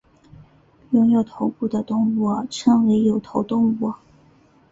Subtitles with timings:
[0.93, 3.93] 拥有头骨的动物称为有头动物。